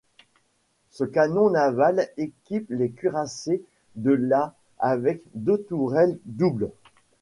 [0.89, 3.61] Ce canon naval équipe les cuirassés
[3.95, 6.71] de la avec deux tourelles doubles.